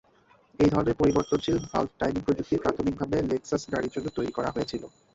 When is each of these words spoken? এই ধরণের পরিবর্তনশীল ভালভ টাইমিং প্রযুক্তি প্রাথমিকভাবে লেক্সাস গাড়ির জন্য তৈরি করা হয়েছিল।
এই 0.59 0.69
ধরণের 0.69 0.99
পরিবর্তনশীল 1.01 1.57
ভালভ 1.67 1.89
টাইমিং 1.99 2.21
প্রযুক্তি 2.23 2.55
প্রাথমিকভাবে 2.57 3.17
লেক্সাস 3.29 3.63
গাড়ির 3.73 3.93
জন্য 3.95 4.07
তৈরি 4.17 4.31
করা 4.33 4.49
হয়েছিল। 4.51 4.83